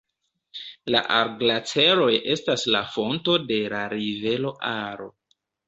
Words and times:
La 0.95 1.01
Ar-Glaĉeroj 1.17 2.09
estas 2.37 2.65
la 2.77 2.83
fonto 2.97 3.39
de 3.55 3.63
la 3.77 3.85
rivero 3.97 4.57
Aro. 4.75 5.11